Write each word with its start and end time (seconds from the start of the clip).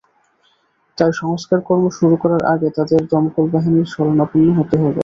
তাই 0.97 1.11
সংস্কারকর্ম 1.21 1.85
শুরু 1.97 2.15
করার 2.23 2.43
আগে 2.53 2.67
তাঁদের 2.77 3.01
দমকল 3.11 3.45
বাহিনীর 3.53 3.87
শরণাপন্ন 3.93 4.47
হতে 4.59 4.75
হলো। 4.79 4.99